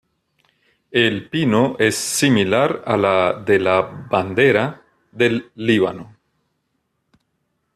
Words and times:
El 0.89 1.29
Pino 1.29 1.75
es 1.77 1.93
similar 1.93 2.81
a 2.87 2.97
la 2.97 3.33
de 3.33 3.59
la 3.59 3.81
Bandera 3.83 4.81
del 5.11 5.51
Líbano. 5.53 6.17